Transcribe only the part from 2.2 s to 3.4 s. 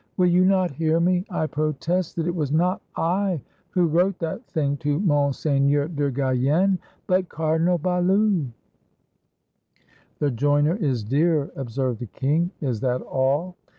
it was not I